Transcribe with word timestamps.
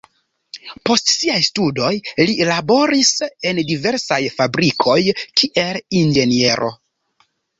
Post 0.89 1.11
siaj 1.15 1.35
studoj 1.47 1.91
li 2.29 2.47
laboris 2.51 3.11
en 3.51 3.61
diversaj 3.73 4.19
fabrikoj 4.39 4.97
kiel 5.43 5.81
inĝeniero. 6.01 6.71